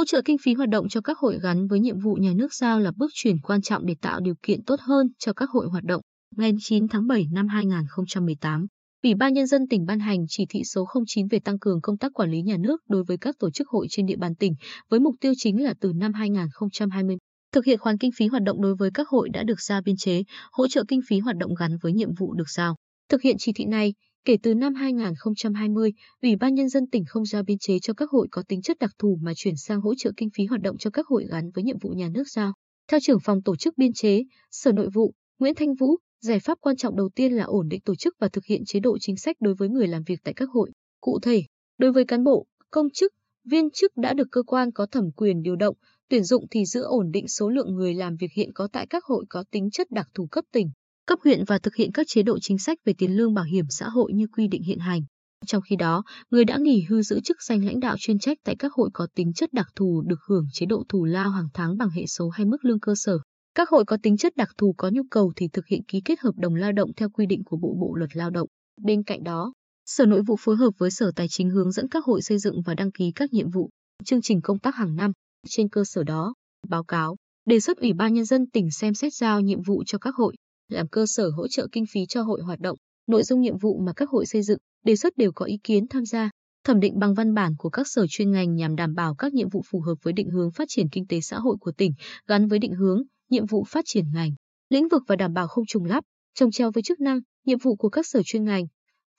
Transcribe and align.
Hỗ 0.00 0.04
trợ 0.04 0.22
kinh 0.24 0.38
phí 0.38 0.54
hoạt 0.54 0.68
động 0.68 0.88
cho 0.88 1.00
các 1.00 1.18
hội 1.18 1.38
gắn 1.42 1.66
với 1.66 1.80
nhiệm 1.80 1.98
vụ 1.98 2.14
nhà 2.14 2.32
nước 2.36 2.54
giao 2.54 2.80
là 2.80 2.92
bước 2.96 3.10
chuyển 3.14 3.36
quan 3.42 3.62
trọng 3.62 3.86
để 3.86 3.94
tạo 4.00 4.20
điều 4.20 4.34
kiện 4.42 4.64
tốt 4.64 4.80
hơn 4.80 5.06
cho 5.18 5.32
các 5.32 5.50
hội 5.50 5.66
hoạt 5.66 5.84
động. 5.84 6.00
Ngày 6.36 6.52
9 6.58 6.88
tháng 6.88 7.06
7 7.06 7.26
năm 7.32 7.48
2018, 7.48 8.66
Ủy 9.02 9.14
ban 9.14 9.34
Nhân 9.34 9.46
dân 9.46 9.68
tỉnh 9.68 9.84
ban 9.86 10.00
hành 10.00 10.18
chỉ 10.28 10.46
thị 10.48 10.62
số 10.64 10.86
09 11.06 11.26
về 11.28 11.38
tăng 11.38 11.58
cường 11.58 11.80
công 11.80 11.98
tác 11.98 12.12
quản 12.14 12.30
lý 12.30 12.42
nhà 12.42 12.56
nước 12.56 12.80
đối 12.88 13.04
với 13.04 13.16
các 13.18 13.38
tổ 13.38 13.50
chức 13.50 13.68
hội 13.68 13.86
trên 13.90 14.06
địa 14.06 14.16
bàn 14.16 14.34
tỉnh, 14.34 14.54
với 14.90 15.00
mục 15.00 15.14
tiêu 15.20 15.32
chính 15.36 15.62
là 15.62 15.74
từ 15.80 15.92
năm 15.96 16.12
2020 16.12 17.16
thực 17.52 17.64
hiện 17.64 17.78
khoán 17.78 17.98
kinh 17.98 18.10
phí 18.16 18.26
hoạt 18.26 18.42
động 18.42 18.62
đối 18.62 18.74
với 18.74 18.90
các 18.94 19.08
hội 19.08 19.28
đã 19.28 19.42
được 19.42 19.60
ra 19.60 19.80
biên 19.80 19.96
chế, 19.96 20.22
hỗ 20.52 20.68
trợ 20.68 20.84
kinh 20.88 21.00
phí 21.08 21.18
hoạt 21.18 21.36
động 21.36 21.54
gắn 21.54 21.76
với 21.82 21.92
nhiệm 21.92 22.14
vụ 22.14 22.34
được 22.34 22.50
giao. 22.50 22.76
Thực 23.08 23.22
hiện 23.22 23.36
chỉ 23.38 23.52
thị 23.52 23.64
này, 23.64 23.94
kể 24.24 24.36
từ 24.42 24.54
năm 24.54 24.74
2020, 24.74 25.92
Ủy 26.22 26.36
ban 26.36 26.54
Nhân 26.54 26.68
dân 26.68 26.86
tỉnh 26.86 27.04
không 27.08 27.24
giao 27.24 27.42
biên 27.42 27.58
chế 27.58 27.78
cho 27.78 27.94
các 27.94 28.10
hội 28.10 28.28
có 28.30 28.42
tính 28.48 28.62
chất 28.62 28.78
đặc 28.78 28.90
thù 28.98 29.18
mà 29.22 29.32
chuyển 29.36 29.56
sang 29.56 29.80
hỗ 29.80 29.94
trợ 29.94 30.12
kinh 30.16 30.28
phí 30.34 30.46
hoạt 30.46 30.60
động 30.60 30.78
cho 30.78 30.90
các 30.90 31.06
hội 31.06 31.26
gắn 31.30 31.50
với 31.50 31.64
nhiệm 31.64 31.78
vụ 31.78 31.90
nhà 31.90 32.08
nước 32.08 32.28
giao. 32.28 32.52
Theo 32.88 33.00
trưởng 33.00 33.20
phòng 33.24 33.42
tổ 33.42 33.56
chức 33.56 33.78
biên 33.78 33.92
chế, 33.92 34.22
Sở 34.50 34.72
Nội 34.72 34.88
vụ, 34.94 35.14
Nguyễn 35.38 35.54
Thanh 35.54 35.74
Vũ, 35.74 35.96
giải 36.20 36.40
pháp 36.40 36.58
quan 36.60 36.76
trọng 36.76 36.96
đầu 36.96 37.08
tiên 37.14 37.32
là 37.32 37.44
ổn 37.44 37.68
định 37.68 37.80
tổ 37.80 37.94
chức 37.94 38.16
và 38.20 38.28
thực 38.28 38.44
hiện 38.44 38.64
chế 38.64 38.80
độ 38.80 38.98
chính 39.00 39.16
sách 39.16 39.36
đối 39.40 39.54
với 39.54 39.68
người 39.68 39.88
làm 39.88 40.02
việc 40.06 40.20
tại 40.24 40.34
các 40.34 40.48
hội. 40.50 40.70
Cụ 41.00 41.18
thể, 41.22 41.42
đối 41.78 41.92
với 41.92 42.04
cán 42.04 42.24
bộ, 42.24 42.46
công 42.70 42.90
chức, 42.90 43.12
viên 43.44 43.70
chức 43.70 43.96
đã 43.96 44.12
được 44.12 44.28
cơ 44.30 44.42
quan 44.42 44.72
có 44.72 44.86
thẩm 44.86 45.10
quyền 45.16 45.42
điều 45.42 45.56
động, 45.56 45.76
tuyển 46.08 46.24
dụng 46.24 46.46
thì 46.50 46.64
giữ 46.64 46.82
ổn 46.82 47.10
định 47.10 47.28
số 47.28 47.48
lượng 47.48 47.74
người 47.74 47.94
làm 47.94 48.16
việc 48.16 48.32
hiện 48.36 48.52
có 48.54 48.68
tại 48.72 48.86
các 48.86 49.04
hội 49.04 49.24
có 49.28 49.44
tính 49.50 49.70
chất 49.70 49.90
đặc 49.90 50.08
thù 50.14 50.26
cấp 50.26 50.44
tỉnh, 50.52 50.70
cấp 51.10 51.18
huyện 51.24 51.44
và 51.44 51.58
thực 51.58 51.74
hiện 51.74 51.92
các 51.92 52.06
chế 52.08 52.22
độ 52.22 52.38
chính 52.38 52.58
sách 52.58 52.78
về 52.84 52.92
tiền 52.98 53.16
lương 53.16 53.34
bảo 53.34 53.44
hiểm 53.44 53.64
xã 53.68 53.88
hội 53.88 54.12
như 54.14 54.26
quy 54.36 54.48
định 54.48 54.62
hiện 54.62 54.78
hành. 54.78 55.02
Trong 55.46 55.62
khi 55.62 55.76
đó, 55.76 56.02
người 56.30 56.44
đã 56.44 56.58
nghỉ 56.58 56.84
hưu 56.88 57.02
giữ 57.02 57.20
chức 57.20 57.36
danh 57.42 57.64
lãnh 57.64 57.80
đạo 57.80 57.96
chuyên 57.98 58.18
trách 58.18 58.38
tại 58.44 58.56
các 58.58 58.72
hội 58.72 58.90
có 58.92 59.06
tính 59.14 59.32
chất 59.32 59.52
đặc 59.52 59.66
thù 59.76 60.02
được 60.06 60.18
hưởng 60.28 60.46
chế 60.52 60.66
độ 60.66 60.84
thù 60.88 61.04
lao 61.04 61.30
hàng 61.30 61.48
tháng 61.54 61.76
bằng 61.78 61.90
hệ 61.90 62.06
số 62.06 62.28
hay 62.28 62.46
mức 62.46 62.64
lương 62.64 62.80
cơ 62.80 62.94
sở. 62.96 63.18
Các 63.54 63.68
hội 63.68 63.84
có 63.84 63.96
tính 64.02 64.16
chất 64.16 64.36
đặc 64.36 64.48
thù 64.58 64.74
có 64.78 64.90
nhu 64.92 65.02
cầu 65.10 65.32
thì 65.36 65.48
thực 65.52 65.66
hiện 65.66 65.80
ký 65.88 66.00
kết 66.04 66.20
hợp 66.20 66.32
đồng 66.36 66.54
lao 66.54 66.72
động 66.72 66.90
theo 66.96 67.10
quy 67.10 67.26
định 67.26 67.44
của 67.44 67.56
Bộ 67.56 67.74
Bộ 67.80 67.94
luật 67.94 68.16
Lao 68.16 68.30
động. 68.30 68.48
Bên 68.82 69.02
cạnh 69.02 69.24
đó, 69.24 69.52
Sở 69.86 70.06
Nội 70.06 70.22
vụ 70.26 70.36
phối 70.40 70.56
hợp 70.56 70.70
với 70.78 70.90
Sở 70.90 71.12
Tài 71.16 71.26
chính 71.30 71.50
hướng 71.50 71.72
dẫn 71.72 71.88
các 71.88 72.04
hội 72.04 72.22
xây 72.22 72.38
dựng 72.38 72.62
và 72.66 72.74
đăng 72.74 72.92
ký 72.92 73.12
các 73.14 73.32
nhiệm 73.32 73.50
vụ, 73.50 73.70
chương 74.04 74.22
trình 74.22 74.40
công 74.42 74.58
tác 74.58 74.74
hàng 74.74 74.96
năm. 74.96 75.12
Trên 75.48 75.68
cơ 75.68 75.84
sở 75.84 76.02
đó, 76.04 76.34
báo 76.68 76.84
cáo, 76.84 77.16
đề 77.46 77.60
xuất 77.60 77.78
Ủy 77.78 77.92
ban 77.92 78.14
Nhân 78.14 78.24
dân 78.24 78.50
tỉnh 78.50 78.70
xem 78.70 78.94
xét 78.94 79.14
giao 79.14 79.40
nhiệm 79.40 79.62
vụ 79.62 79.82
cho 79.86 79.98
các 79.98 80.14
hội, 80.14 80.34
làm 80.70 80.88
cơ 80.88 81.06
sở 81.06 81.30
hỗ 81.30 81.48
trợ 81.48 81.66
kinh 81.72 81.84
phí 81.92 82.06
cho 82.08 82.22
hội 82.22 82.42
hoạt 82.42 82.60
động. 82.60 82.76
Nội 83.06 83.22
dung 83.22 83.40
nhiệm 83.40 83.58
vụ 83.58 83.80
mà 83.86 83.92
các 83.96 84.08
hội 84.10 84.26
xây 84.26 84.42
dựng, 84.42 84.58
đề 84.84 84.96
xuất 84.96 85.16
đều 85.16 85.32
có 85.32 85.44
ý 85.44 85.58
kiến 85.64 85.88
tham 85.88 86.04
gia, 86.04 86.30
thẩm 86.64 86.80
định 86.80 86.98
bằng 86.98 87.14
văn 87.14 87.34
bản 87.34 87.52
của 87.58 87.70
các 87.70 87.88
sở 87.88 88.06
chuyên 88.08 88.30
ngành 88.30 88.54
nhằm 88.54 88.76
đảm 88.76 88.94
bảo 88.94 89.14
các 89.14 89.34
nhiệm 89.34 89.48
vụ 89.48 89.62
phù 89.70 89.80
hợp 89.80 89.94
với 90.02 90.12
định 90.12 90.30
hướng 90.30 90.50
phát 90.50 90.64
triển 90.68 90.88
kinh 90.88 91.06
tế 91.06 91.20
xã 91.20 91.38
hội 91.38 91.56
của 91.60 91.72
tỉnh, 91.72 91.92
gắn 92.26 92.48
với 92.48 92.58
định 92.58 92.74
hướng, 92.74 93.02
nhiệm 93.30 93.46
vụ 93.46 93.64
phát 93.68 93.84
triển 93.88 94.04
ngành, 94.14 94.30
lĩnh 94.70 94.88
vực 94.88 95.02
và 95.06 95.16
đảm 95.16 95.32
bảo 95.32 95.48
không 95.48 95.66
trùng 95.66 95.84
lắp, 95.84 96.04
trồng 96.34 96.50
treo 96.50 96.70
với 96.70 96.82
chức 96.82 97.00
năng, 97.00 97.20
nhiệm 97.46 97.58
vụ 97.58 97.76
của 97.76 97.88
các 97.88 98.06
sở 98.06 98.22
chuyên 98.24 98.44
ngành, 98.44 98.64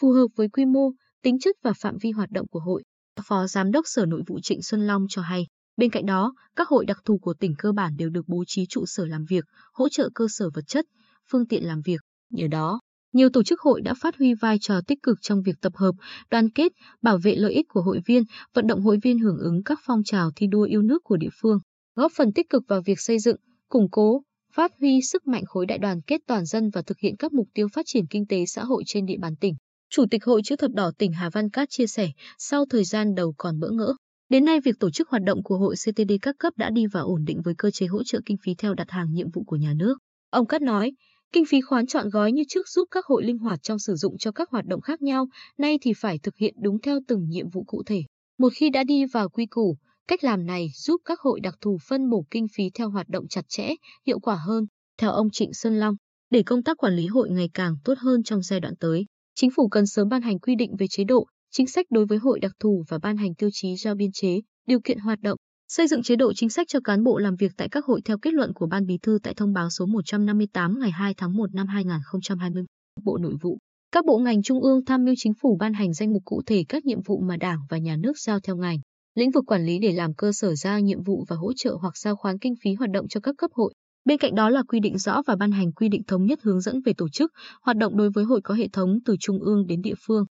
phù 0.00 0.12
hợp 0.12 0.26
với 0.36 0.48
quy 0.48 0.64
mô, 0.64 0.90
tính 1.22 1.38
chất 1.38 1.56
và 1.62 1.72
phạm 1.72 1.96
vi 2.00 2.10
hoạt 2.10 2.30
động 2.30 2.46
của 2.48 2.60
hội. 2.60 2.82
Phó 3.28 3.46
Giám 3.46 3.70
đốc 3.70 3.84
Sở 3.88 4.06
Nội 4.06 4.22
vụ 4.26 4.40
Trịnh 4.42 4.62
Xuân 4.62 4.86
Long 4.86 5.06
cho 5.08 5.22
hay, 5.22 5.46
bên 5.76 5.90
cạnh 5.90 6.06
đó, 6.06 6.34
các 6.56 6.68
hội 6.68 6.86
đặc 6.86 6.98
thù 7.04 7.18
của 7.18 7.34
tỉnh 7.34 7.54
cơ 7.58 7.72
bản 7.72 7.96
đều 7.96 8.10
được 8.10 8.28
bố 8.28 8.44
trí 8.46 8.66
trụ 8.68 8.86
sở 8.86 9.06
làm 9.06 9.24
việc, 9.28 9.44
hỗ 9.72 9.88
trợ 9.88 10.08
cơ 10.14 10.26
sở 10.30 10.50
vật 10.54 10.64
chất, 10.66 10.86
phương 11.30 11.46
tiện 11.46 11.64
làm 11.64 11.80
việc. 11.84 12.00
Nhờ 12.32 12.46
đó, 12.50 12.80
nhiều 13.12 13.28
tổ 13.28 13.42
chức 13.42 13.60
hội 13.60 13.80
đã 13.80 13.94
phát 13.94 14.16
huy 14.18 14.34
vai 14.34 14.58
trò 14.60 14.80
tích 14.86 14.98
cực 15.02 15.18
trong 15.22 15.42
việc 15.42 15.56
tập 15.60 15.72
hợp, 15.76 15.92
đoàn 16.30 16.50
kết, 16.50 16.72
bảo 17.02 17.18
vệ 17.22 17.36
lợi 17.36 17.52
ích 17.52 17.66
của 17.68 17.82
hội 17.82 18.00
viên, 18.06 18.22
vận 18.54 18.66
động 18.66 18.80
hội 18.80 18.98
viên 19.02 19.18
hưởng 19.18 19.38
ứng 19.38 19.62
các 19.64 19.78
phong 19.86 20.02
trào 20.04 20.30
thi 20.36 20.46
đua 20.46 20.62
yêu 20.62 20.82
nước 20.82 21.04
của 21.04 21.16
địa 21.16 21.30
phương, 21.40 21.58
góp 21.96 22.12
phần 22.16 22.32
tích 22.32 22.50
cực 22.50 22.62
vào 22.68 22.82
việc 22.86 23.00
xây 23.00 23.18
dựng, 23.18 23.36
củng 23.68 23.90
cố, 23.90 24.22
phát 24.52 24.70
huy 24.80 25.00
sức 25.02 25.26
mạnh 25.26 25.44
khối 25.46 25.66
đại 25.66 25.78
đoàn 25.78 26.00
kết 26.06 26.20
toàn 26.26 26.44
dân 26.44 26.70
và 26.70 26.82
thực 26.82 26.98
hiện 26.98 27.16
các 27.18 27.32
mục 27.32 27.48
tiêu 27.54 27.68
phát 27.74 27.82
triển 27.86 28.06
kinh 28.10 28.26
tế 28.26 28.44
xã 28.46 28.64
hội 28.64 28.82
trên 28.86 29.06
địa 29.06 29.18
bàn 29.20 29.36
tỉnh. 29.40 29.54
Chủ 29.90 30.04
tịch 30.10 30.24
Hội 30.24 30.40
Chữ 30.44 30.56
thập 30.56 30.70
đỏ 30.70 30.90
tỉnh 30.98 31.12
Hà 31.12 31.30
Văn 31.30 31.50
Cát 31.50 31.70
chia 31.70 31.86
sẻ, 31.86 32.10
sau 32.38 32.64
thời 32.70 32.84
gian 32.84 33.14
đầu 33.14 33.34
còn 33.38 33.60
bỡ 33.60 33.70
ngỡ, 33.70 33.94
đến 34.28 34.44
nay 34.44 34.60
việc 34.60 34.74
tổ 34.80 34.90
chức 34.90 35.08
hoạt 35.08 35.22
động 35.22 35.42
của 35.42 35.58
hội 35.58 35.74
CTD 35.74 36.12
các 36.22 36.34
cấp 36.38 36.52
đã 36.56 36.70
đi 36.70 36.86
vào 36.86 37.06
ổn 37.06 37.24
định 37.24 37.40
với 37.44 37.54
cơ 37.58 37.70
chế 37.70 37.86
hỗ 37.86 38.04
trợ 38.04 38.20
kinh 38.26 38.36
phí 38.44 38.54
theo 38.54 38.74
đặt 38.74 38.90
hàng 38.90 39.12
nhiệm 39.12 39.30
vụ 39.34 39.44
của 39.46 39.56
nhà 39.56 39.72
nước. 39.76 39.98
Ông 40.30 40.46
Cát 40.46 40.62
nói, 40.62 40.92
kinh 41.32 41.44
phí 41.44 41.60
khoán 41.60 41.86
chọn 41.86 42.08
gói 42.08 42.32
như 42.32 42.42
trước 42.48 42.68
giúp 42.68 42.88
các 42.90 43.06
hội 43.06 43.24
linh 43.24 43.38
hoạt 43.38 43.62
trong 43.62 43.78
sử 43.78 43.94
dụng 43.94 44.18
cho 44.18 44.32
các 44.32 44.50
hoạt 44.50 44.66
động 44.66 44.80
khác 44.80 45.02
nhau, 45.02 45.28
nay 45.58 45.78
thì 45.82 45.92
phải 45.96 46.18
thực 46.18 46.36
hiện 46.36 46.54
đúng 46.62 46.80
theo 46.80 47.00
từng 47.08 47.28
nhiệm 47.28 47.50
vụ 47.50 47.64
cụ 47.66 47.82
thể. 47.86 48.02
Một 48.38 48.52
khi 48.54 48.70
đã 48.70 48.84
đi 48.84 49.04
vào 49.04 49.28
quy 49.28 49.46
củ, 49.46 49.76
Cách 50.08 50.24
làm 50.24 50.46
này 50.46 50.68
giúp 50.74 51.00
các 51.04 51.20
hội 51.20 51.40
đặc 51.40 51.54
thù 51.60 51.78
phân 51.88 52.10
bổ 52.10 52.24
kinh 52.30 52.46
phí 52.54 52.70
theo 52.74 52.90
hoạt 52.90 53.08
động 53.08 53.28
chặt 53.28 53.48
chẽ, 53.48 53.74
hiệu 54.06 54.18
quả 54.18 54.36
hơn. 54.46 54.66
Theo 54.98 55.10
ông 55.10 55.30
Trịnh 55.30 55.52
Sơn 55.54 55.78
Long, 55.78 55.96
để 56.30 56.42
công 56.42 56.62
tác 56.62 56.76
quản 56.76 56.96
lý 56.96 57.06
hội 57.06 57.30
ngày 57.30 57.50
càng 57.54 57.76
tốt 57.84 57.94
hơn 57.98 58.22
trong 58.22 58.42
giai 58.42 58.60
đoạn 58.60 58.74
tới, 58.80 59.06
chính 59.34 59.50
phủ 59.56 59.68
cần 59.68 59.86
sớm 59.86 60.08
ban 60.08 60.22
hành 60.22 60.38
quy 60.38 60.54
định 60.54 60.76
về 60.76 60.86
chế 60.90 61.04
độ, 61.04 61.26
chính 61.50 61.66
sách 61.66 61.86
đối 61.90 62.06
với 62.06 62.18
hội 62.18 62.40
đặc 62.40 62.52
thù 62.60 62.84
và 62.88 62.98
ban 62.98 63.16
hành 63.16 63.34
tiêu 63.34 63.48
chí 63.52 63.76
giao 63.76 63.94
biên 63.94 64.12
chế, 64.12 64.40
điều 64.66 64.80
kiện 64.80 64.98
hoạt 64.98 65.20
động, 65.20 65.38
xây 65.68 65.86
dựng 65.86 66.02
chế 66.02 66.16
độ 66.16 66.32
chính 66.32 66.50
sách 66.50 66.68
cho 66.68 66.80
cán 66.80 67.04
bộ 67.04 67.18
làm 67.18 67.36
việc 67.36 67.52
tại 67.56 67.68
các 67.68 67.84
hội 67.84 68.00
theo 68.04 68.18
kết 68.18 68.34
luận 68.34 68.52
của 68.52 68.66
Ban 68.66 68.86
Bí 68.86 68.98
thư 69.02 69.18
tại 69.22 69.34
thông 69.34 69.52
báo 69.52 69.70
số 69.70 69.86
158 69.86 70.78
ngày 70.80 70.90
2 70.90 71.14
tháng 71.14 71.36
1 71.36 71.54
năm 71.54 71.66
2020. 71.66 72.64
Bộ 73.04 73.18
Nội 73.18 73.34
vụ, 73.42 73.58
các 73.92 74.04
bộ 74.04 74.18
ngành 74.18 74.42
trung 74.42 74.60
ương 74.60 74.84
tham 74.84 75.04
mưu 75.04 75.14
chính 75.18 75.32
phủ 75.42 75.56
ban 75.60 75.74
hành 75.74 75.94
danh 75.94 76.12
mục 76.12 76.22
cụ 76.24 76.42
thể 76.46 76.64
các 76.68 76.84
nhiệm 76.84 77.02
vụ 77.02 77.20
mà 77.20 77.36
Đảng 77.36 77.58
và 77.70 77.78
Nhà 77.78 77.96
nước 77.96 78.18
giao 78.18 78.40
theo 78.40 78.56
ngành 78.56 78.78
lĩnh 79.14 79.30
vực 79.30 79.44
quản 79.46 79.64
lý 79.64 79.78
để 79.78 79.92
làm 79.92 80.14
cơ 80.14 80.32
sở 80.32 80.54
giao 80.54 80.80
nhiệm 80.80 81.02
vụ 81.02 81.24
và 81.28 81.36
hỗ 81.36 81.52
trợ 81.56 81.76
hoặc 81.80 81.96
giao 81.96 82.16
khoán 82.16 82.38
kinh 82.38 82.54
phí 82.64 82.74
hoạt 82.74 82.90
động 82.90 83.08
cho 83.08 83.20
các 83.20 83.34
cấp 83.38 83.50
hội. 83.54 83.72
Bên 84.04 84.18
cạnh 84.18 84.34
đó 84.34 84.50
là 84.50 84.62
quy 84.68 84.80
định 84.80 84.98
rõ 84.98 85.22
và 85.26 85.36
ban 85.36 85.52
hành 85.52 85.72
quy 85.72 85.88
định 85.88 86.02
thống 86.06 86.24
nhất 86.24 86.38
hướng 86.42 86.60
dẫn 86.60 86.80
về 86.84 86.92
tổ 86.96 87.08
chức, 87.08 87.32
hoạt 87.62 87.76
động 87.76 87.96
đối 87.96 88.10
với 88.10 88.24
hội 88.24 88.40
có 88.44 88.54
hệ 88.54 88.68
thống 88.68 88.98
từ 89.04 89.16
trung 89.20 89.38
ương 89.38 89.66
đến 89.66 89.82
địa 89.82 89.94
phương. 90.06 90.24